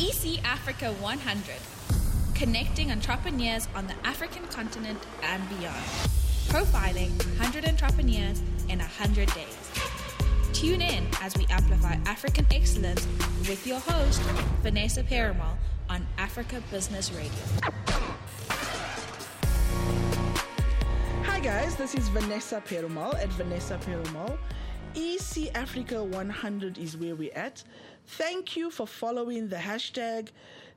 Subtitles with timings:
[0.00, 1.56] EC Africa 100,
[2.36, 5.74] connecting entrepreneurs on the African continent and beyond.
[6.46, 9.70] Profiling 100 entrepreneurs in 100 days.
[10.52, 13.08] Tune in as we amplify African excellence
[13.48, 14.20] with your host,
[14.62, 15.56] Vanessa Perumal,
[15.90, 17.32] on Africa Business Radio.
[21.24, 24.38] Hi guys, this is Vanessa Perumal at Vanessa Perumal.
[24.94, 27.62] EC Africa 100 is where we're at.
[28.06, 30.28] Thank you for following the hashtag.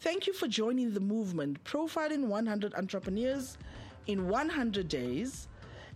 [0.00, 3.58] Thank you for joining the movement, profiling 100 entrepreneurs
[4.06, 5.48] in 100 days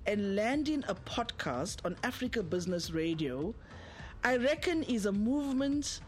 [0.07, 3.55] and landing a podcast on Africa Business Radio.
[4.25, 6.01] I reckon is a movement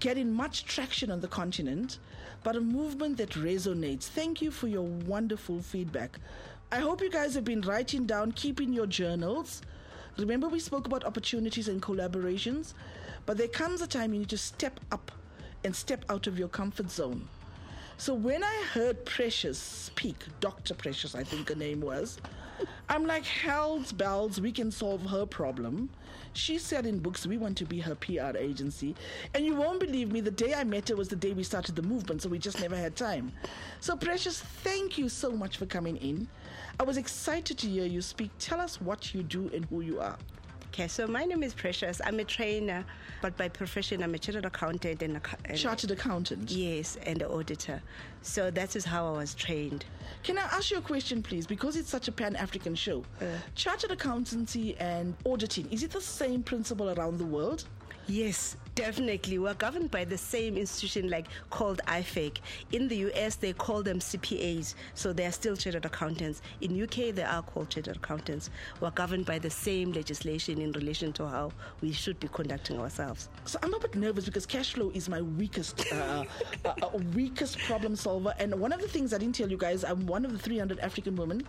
[0.00, 1.98] getting much traction on the continent,
[2.42, 4.04] but a movement that resonates.
[4.04, 6.18] Thank you for your wonderful feedback.
[6.72, 9.62] I hope you guys have been writing down, keeping your journals.
[10.18, 12.72] Remember, we spoke about opportunities and collaborations,
[13.26, 15.12] but there comes a time you need to step up
[15.62, 17.28] and step out of your comfort zone.
[17.98, 20.74] So when I heard Precious speak, Dr.
[20.74, 22.18] Precious, I think her name was,
[22.90, 25.88] I'm like, hell's bells, we can solve her problem.
[26.34, 28.94] She said in books, we want to be her PR agency.
[29.32, 31.74] And you won't believe me, the day I met her was the day we started
[31.74, 33.32] the movement, so we just never had time.
[33.80, 36.28] So, Precious, thank you so much for coming in.
[36.78, 38.30] I was excited to hear you speak.
[38.38, 40.18] Tell us what you do and who you are.
[40.76, 42.02] Okay, so my name is Precious.
[42.04, 42.84] I'm a trainer,
[43.22, 46.50] but by profession, I'm a chartered accountant and, and chartered accountant.
[46.50, 47.80] Yes, and an auditor.
[48.20, 49.86] So that is how I was trained.
[50.22, 51.46] Can I ask you a question, please?
[51.46, 53.24] Because it's such a Pan African show, uh,
[53.54, 57.64] chartered accountancy and auditing is it the same principle around the world?
[58.06, 59.38] Yes, definitely.
[59.38, 62.38] We're governed by the same institution like called IFAC.
[62.72, 66.42] In the US, they call them CPAs, so they are still chartered accountants.
[66.60, 68.50] In UK, they are called chartered accountants.
[68.80, 73.28] We're governed by the same legislation in relation to how we should be conducting ourselves.
[73.46, 76.24] So I'm a bit nervous because cash flow is my weakest, uh,
[76.64, 78.34] uh, uh, weakest problem solver.
[78.38, 80.78] And one of the things I didn't tell you guys, I'm one of the 300
[80.80, 81.46] African women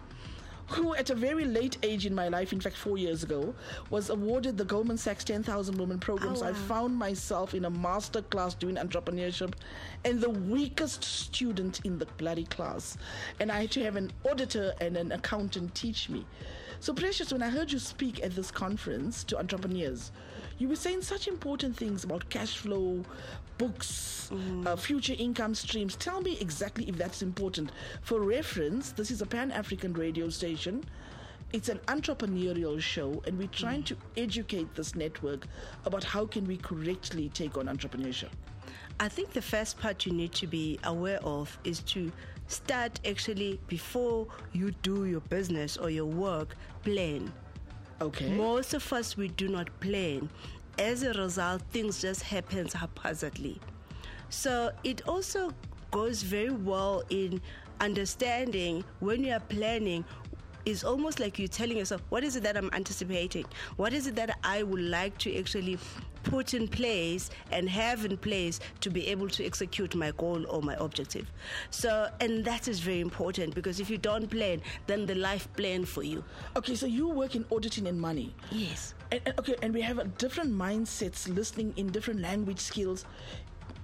[0.67, 3.55] who, at a very late age in my life, in fact, four years ago,
[3.89, 6.33] was awarded the Goldman Sachs 10,000 Women Program.
[6.33, 6.49] Oh, so wow.
[6.49, 9.53] I found myself in a master class doing entrepreneurship
[10.03, 12.97] and the weakest student in the bloody class.
[13.39, 16.25] And I had to have an auditor and an accountant teach me.
[16.79, 20.11] So, Precious, when I heard you speak at this conference to entrepreneurs,
[20.59, 23.03] you were saying such important things about cash flow,
[23.57, 24.65] books, mm.
[24.65, 25.95] uh, future income streams.
[25.95, 27.71] Tell me exactly if that's important.
[28.01, 30.83] For reference, this is a Pan African radio station.
[31.53, 33.87] It's an entrepreneurial show, and we're trying mm.
[33.87, 35.47] to educate this network
[35.85, 38.29] about how can we correctly take on entrepreneurship.
[38.99, 42.11] I think the first part you need to be aware of is to
[42.47, 47.31] start actually before you do your business or your work, plan.
[48.01, 48.29] Okay.
[48.29, 50.29] Most of us we do not plan
[50.77, 53.59] as a result, things just happen haphazardly.
[54.29, 55.51] So it also
[55.91, 57.41] goes very well in
[57.79, 60.03] understanding when you are planning
[60.67, 63.45] is almost like you're telling yourself, what is it that I'm anticipating?
[63.77, 65.79] What is it that I would like to actually
[66.23, 70.61] put in place and have in place to be able to execute my goal or
[70.61, 71.31] my objective?
[71.69, 75.85] So, and that is very important because if you don't plan, then the life plan
[75.85, 76.21] for you.
[76.57, 78.35] Okay, so you work in auditing and money.
[78.51, 78.93] Yes.
[79.11, 83.05] And, and, okay, and we have different mindsets, listening in different language skills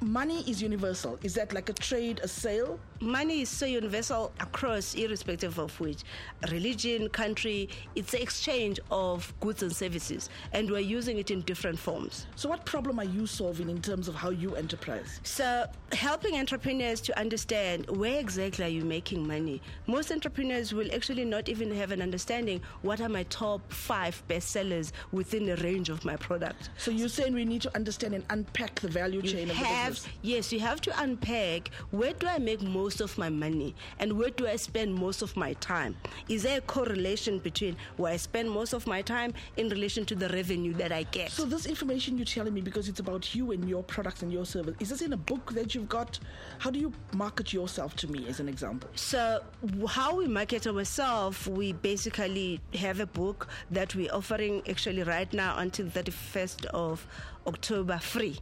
[0.03, 1.18] money is universal.
[1.24, 2.80] Is that like a trade, a sale?
[3.00, 6.03] Money is so universal across, irrespective of which
[6.52, 7.69] religion, country.
[7.96, 12.28] It's the exchange of goods and services, and we're using it in different forms.
[12.36, 15.19] So, what problem are you solving in terms of how you enterprise?
[15.24, 19.62] So, helping entrepreneurs to understand where exactly are you making money.
[19.88, 24.50] Most entrepreneurs will actually not even have an understanding what are my top five best
[24.50, 26.70] sellers within the range of my product.
[26.78, 29.64] So, you're saying we need to understand and unpack the value you chain of the
[29.64, 33.75] business have yes, you have to unpack where do I make most of my money
[33.99, 35.95] and where do I spend most of my time?
[36.29, 40.15] Is there a correlation between where I spend most of my time in relation to
[40.15, 41.31] the revenue that I get?
[41.31, 44.45] So this information you're telling me because it's about you and your products and your
[44.45, 44.75] service.
[44.79, 46.19] Is this in a book that you've got?
[46.59, 48.89] How do you market yourself to me as an example?
[48.96, 49.41] So
[49.87, 55.57] how we market ourselves, we basically have a book that we're offering actually right now
[55.57, 57.05] until 31st of
[57.46, 58.39] October free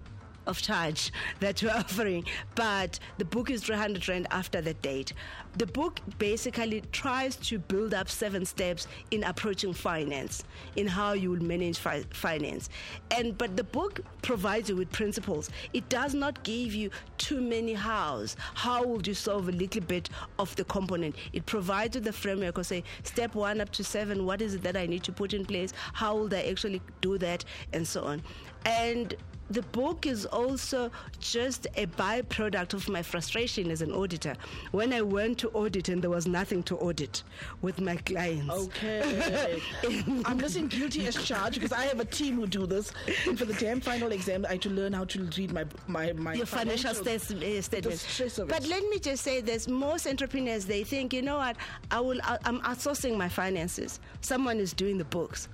[0.48, 5.14] of charge that we're offering, but the book is 300 Rand after the date.
[5.58, 10.46] The book basically tries to build up seven steps in approaching finance,
[10.78, 12.70] in how you will manage fi- finance.
[13.12, 15.50] And but the book provides you with principles.
[15.74, 18.38] It does not give you too many hows.
[18.54, 20.10] How would you solve a little bit
[20.40, 21.16] of the component?
[21.34, 24.64] It provides you the framework or say step one up to seven, what is it
[24.64, 25.74] that I need to put in place?
[25.94, 27.44] How will I actually do that?
[27.74, 28.22] And so on.
[28.66, 29.16] And
[29.54, 34.36] the book is also just a byproduct of my frustration as an auditor.
[34.72, 37.24] When I went to audit and there was nothing to audit
[37.62, 38.50] with my clients.
[38.52, 39.62] Okay.
[40.26, 42.92] I'm listening guilty as charged because I have a team who do this.
[43.28, 46.14] And for the damn final exam, I had to learn how to read my my,
[46.14, 48.40] my Your financial stas- uh, statements.
[48.48, 51.58] But let me just say this: most entrepreneurs they think, you know what,
[51.90, 54.00] I will, I'm outsourcing my finances.
[54.22, 55.50] Someone is doing the books.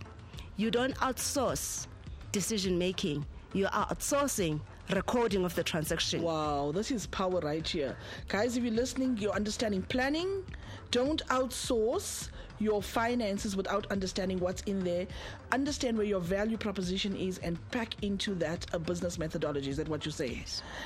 [0.58, 1.88] You don't outsource
[2.32, 3.26] decision making.
[3.54, 4.60] You are outsourcing
[4.94, 6.22] recording of the transaction.
[6.22, 7.96] Wow, this is power right here.
[8.28, 10.44] Guys, if you're listening, you're understanding planning.
[10.92, 12.30] Don't outsource
[12.60, 15.08] your finances without understanding what's in there.
[15.52, 19.70] Understand where your value proposition is and pack into that a business methodology.
[19.70, 20.44] Is that what you say?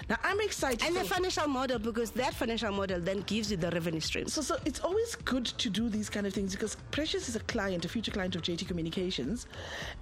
[0.10, 0.84] Now, I'm excited.
[0.86, 4.34] And the financial model, because that financial model then gives you the revenue streams.
[4.34, 7.40] So, so it's always good to do these kind of things because Precious is a
[7.42, 9.48] client, a future client of JT Communications,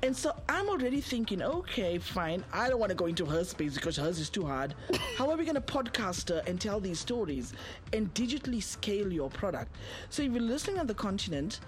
[0.04, 3.76] and so I'm already thinking, okay, fine, I don't want to go into her space
[3.76, 4.76] because hers is too hard.
[5.18, 7.54] How are we going to podcast her and tell these stories
[7.94, 9.76] and digitally scale your product?
[10.10, 11.59] So if you're listening on the continent.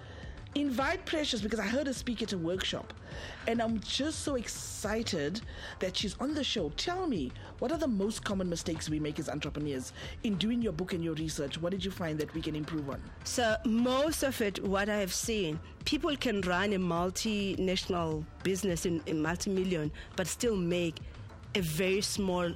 [0.55, 2.93] Invite Precious because I heard her speak at a workshop
[3.47, 5.39] and I'm just so excited
[5.79, 6.69] that she's on the show.
[6.75, 9.93] Tell me, what are the most common mistakes we make as entrepreneurs
[10.23, 11.61] in doing your book and your research?
[11.61, 13.01] What did you find that we can improve on?
[13.23, 19.01] So most of it, what I have seen, people can run a multinational business in
[19.07, 20.97] a multi-million, but still make
[21.55, 22.51] a very small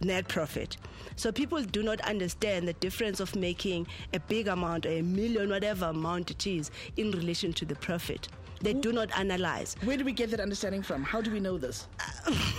[0.00, 0.76] net profit.
[1.16, 5.48] So people do not understand the difference of making a big amount or a million,
[5.50, 8.28] whatever amount it is, in relation to the profit.
[8.60, 9.76] They do not analyze.
[9.84, 11.02] Where do we get that understanding from?
[11.02, 11.88] How do we know this?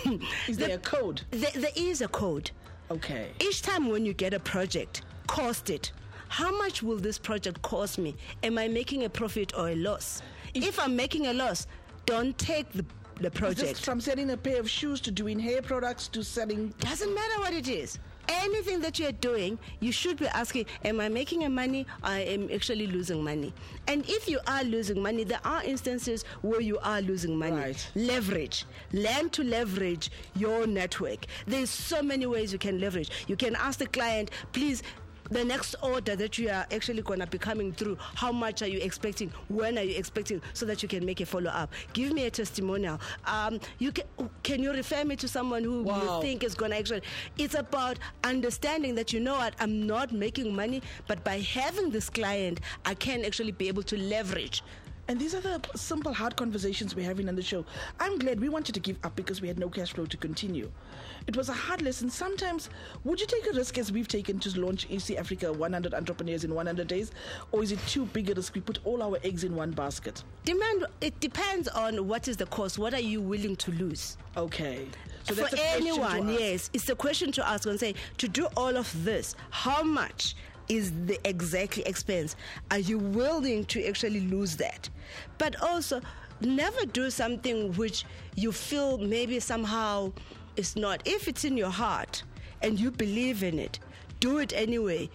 [0.48, 1.22] Is there a code?
[1.32, 2.52] There, there is a code.
[2.92, 3.32] Okay.
[3.42, 5.92] Each time when you get a project, cost it.
[6.30, 8.16] How much will this project cost me?
[8.44, 10.22] Am I making a profit or a loss?
[10.54, 11.68] If I'm making a loss,
[12.06, 12.86] don't take the,
[13.22, 13.84] the project.
[13.84, 16.74] from selling a pair of shoes to doing hair products to selling.
[16.80, 18.00] Doesn't matter what it is.
[18.30, 21.86] Anything that you're doing, you should be asking, Am I making a money?
[22.04, 23.54] I am actually losing money.
[23.88, 27.56] And if you are losing money, there are instances where you are losing money.
[27.56, 27.92] Right.
[27.96, 28.66] Leverage.
[28.92, 31.26] Learn to leverage your network.
[31.46, 33.12] There's so many ways you can leverage.
[33.28, 34.84] You can ask the client, please.
[35.30, 38.68] The next order that you are actually going to be coming through, how much are
[38.68, 39.32] you expecting?
[39.50, 40.42] When are you expecting?
[40.54, 41.72] So that you can make a follow up.
[41.94, 43.00] Give me a testimonial.
[43.26, 44.06] Um, you can,
[44.44, 46.18] can you refer me to someone who Wow.
[46.18, 47.02] you think is going to actually?
[47.38, 52.10] It's about understanding that you know what I'm not making money, but by having this
[52.10, 54.64] client, I can actually be able to leverage.
[55.08, 57.64] And these are the simple, hard conversations we're having on the show.
[58.00, 60.70] I'm glad we wanted to give up because we had no cash flow to continue.
[61.28, 62.10] It was a hard lesson.
[62.10, 62.70] Sometimes,
[63.06, 66.54] would you take a risk as we've taken to launch EC Africa 100 entrepreneurs in
[66.54, 67.12] 100 days?
[67.52, 68.54] Or is it too big a risk?
[68.54, 70.24] We put all our eggs in one basket.
[70.44, 70.86] Demand.
[71.00, 72.78] It depends on what is the cost.
[72.78, 74.18] What are you willing to lose?
[74.36, 74.88] Okay.
[75.24, 77.96] So For that's a question to anyone, yes, it's a question to ask and say
[78.18, 79.36] to do all of this.
[79.50, 80.36] How much?
[80.70, 82.36] Is the exactly expense?
[82.72, 84.90] Are you willing to actually lose that?
[85.38, 86.02] But also,
[86.42, 88.06] never do something which
[88.36, 90.12] you feel maybe somehow
[90.56, 91.02] is not.
[91.06, 92.24] If it's in your heart
[92.62, 93.80] and you believe in it,
[94.20, 95.10] do it anyway.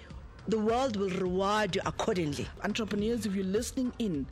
[0.48, 2.48] The world will reward you accordingly.
[2.64, 4.26] entrepreneurs, if you're listening in,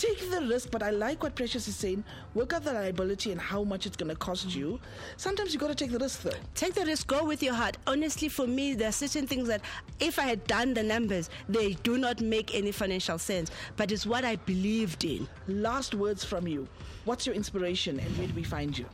[0.00, 0.70] take the risk.
[0.70, 2.02] But I like what Precious is saying.
[2.34, 4.80] Work out the liability and how much it's going to cost you.
[5.16, 6.30] Sometimes you got to take the risk, though.
[6.54, 7.76] Take the risk, go with your heart.
[7.86, 9.60] Honestly, for me, there are certain things that
[9.98, 13.50] if I had done the numbers, they do not make any financial sense.
[13.76, 15.28] But it's what I believed in.
[15.46, 16.66] Last words from you.
[17.04, 18.86] What's your inspiration and where do we find you?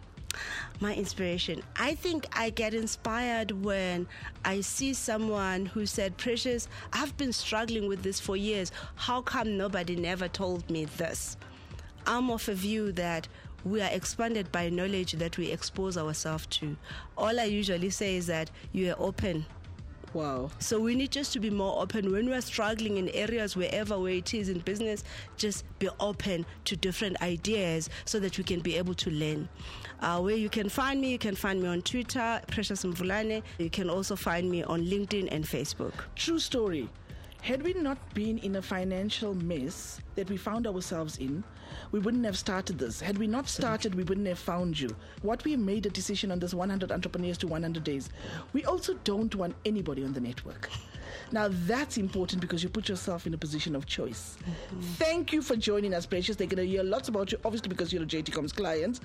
[0.80, 1.62] My inspiration.
[1.76, 4.06] I think I get inspired when
[4.44, 8.72] I see someone who said, Precious, I've been struggling with this for years.
[8.94, 11.36] How come nobody never told me this?
[12.06, 13.28] I'm of a view that
[13.64, 16.76] we are expanded by knowledge that we expose ourselves to.
[17.18, 19.44] All I usually say is that you are open
[20.16, 20.50] Wow.
[20.60, 24.14] So we need just to be more open when we're struggling in areas wherever where
[24.14, 25.04] it is in business.
[25.36, 29.46] Just be open to different ideas so that we can be able to learn.
[30.00, 33.42] Uh, where you can find me, you can find me on Twitter, Precious Mvulane.
[33.58, 35.92] You can also find me on LinkedIn and Facebook.
[36.14, 36.88] True story.
[37.42, 41.44] Had we not been in a financial mess that we found ourselves in,
[41.92, 43.00] we wouldn't have started this.
[43.00, 44.94] Had we not started, we wouldn't have found you.
[45.22, 48.08] What we made a decision on this 100 entrepreneurs to 100 days,
[48.52, 50.70] we also don't want anybody on the network.
[51.32, 54.36] Now that's important because you put yourself in a position of choice.
[54.94, 56.36] Thank you for joining us, Precious.
[56.36, 59.00] They're going to hear lots about you, obviously because you're a JTCom's client,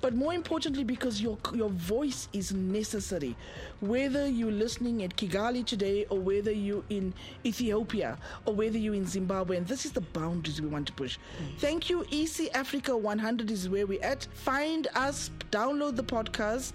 [0.00, 3.36] but more importantly because your your voice is necessary.
[3.80, 7.12] Whether you're listening at Kigali today or whether you're in
[7.44, 11.18] Ethiopia or whether you're in Zimbabwe, and this is the boundaries we want to push.
[11.58, 12.04] Thank you.
[12.10, 14.26] EC Africa 100 is where we're at.
[14.34, 16.72] Find us, download the podcast.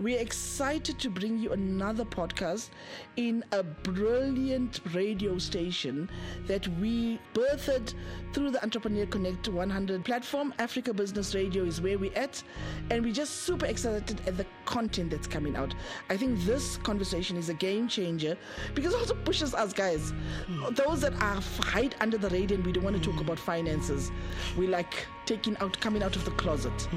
[0.00, 2.70] We're excited to bring you another podcast
[3.16, 6.10] in a brilliant radio station
[6.48, 7.94] that we birthed
[8.32, 10.52] through the Entrepreneur Connect 100 platform.
[10.58, 12.42] Africa Business Radio is where we're at,
[12.90, 15.72] and we're just super excited at the content that's coming out.
[16.10, 18.36] I think this conversation is a game changer
[18.74, 20.12] because it also pushes us guys,
[20.46, 20.74] hmm.
[20.74, 24.10] those that are hide under the radar and we don't want to talk about finances.
[24.56, 26.88] We like taking out, coming out of the closet.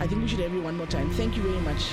[0.00, 1.10] I think we should have you one more time.
[1.12, 1.90] Thank you very much.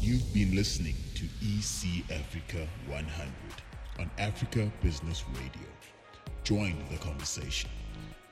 [0.00, 3.32] You've been listening to EC Africa 100
[3.98, 5.68] on Africa Business Radio.
[6.44, 7.70] Join the conversation.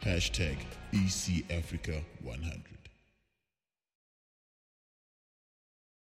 [0.03, 0.57] Hashtag
[0.93, 2.78] EC Africa 100.